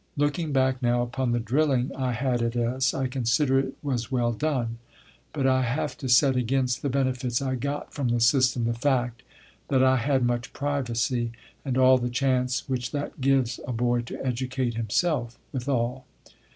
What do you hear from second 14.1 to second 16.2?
educate himself withal.